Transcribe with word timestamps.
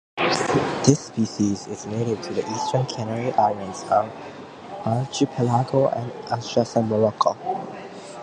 This 0.83 0.99
species 0.99 1.67
is 1.67 1.85
native 1.85 2.21
to 2.23 2.33
the 2.33 2.41
eastern 2.49 2.87
Canary 2.87 3.31
Islands 3.33 3.83
archipelago 4.83 5.89
and 5.89 6.11
adjacent 6.31 6.87
Morocco. 6.87 7.37